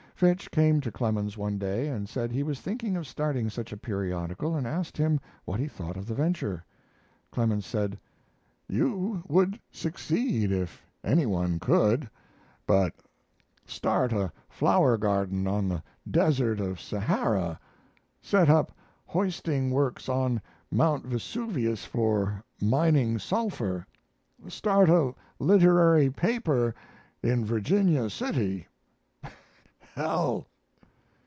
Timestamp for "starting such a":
3.07-3.77